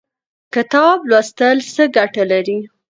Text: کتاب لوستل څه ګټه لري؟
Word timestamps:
کتاب 0.53 0.97
لوستل 1.09 1.57
څه 1.73 1.83
ګټه 1.95 2.23
لري؟ 2.31 2.57